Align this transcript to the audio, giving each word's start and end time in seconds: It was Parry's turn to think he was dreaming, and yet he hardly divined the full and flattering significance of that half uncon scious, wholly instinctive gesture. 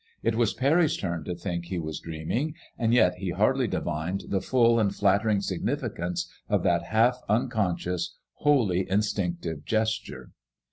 It 0.23 0.33
was 0.33 0.55
Parry's 0.55 0.97
turn 0.97 1.25
to 1.25 1.35
think 1.35 1.65
he 1.65 1.77
was 1.77 1.99
dreaming, 1.99 2.55
and 2.75 2.91
yet 2.91 3.13
he 3.19 3.29
hardly 3.29 3.67
divined 3.67 4.23
the 4.29 4.41
full 4.41 4.79
and 4.79 4.91
flattering 4.95 5.41
significance 5.41 6.27
of 6.49 6.63
that 6.63 6.85
half 6.85 7.21
uncon 7.29 7.77
scious, 7.79 8.15
wholly 8.37 8.89
instinctive 8.89 9.63
gesture. 9.63 10.31